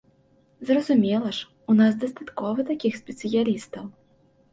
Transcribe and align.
Зразумела 0.69 1.29
ж, 1.39 1.43
у 1.73 1.75
нас 1.81 1.99
дастаткова 2.03 2.65
такіх 2.71 2.97
спецыялістаў. 3.01 3.83